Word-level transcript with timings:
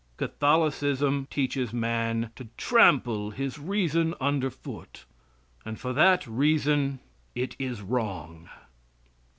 Catholicism 0.17 1.27
teaches 1.29 1.71
man 1.71 2.31
to 2.35 2.47
trample 2.57 3.29
his 3.29 3.59
reason 3.59 4.15
under 4.19 4.49
foot. 4.49 5.05
And 5.63 5.79
for 5.79 5.93
that 5.93 6.25
reason, 6.25 6.97
it 7.35 7.55
is 7.59 7.83
wrong. 7.83 8.49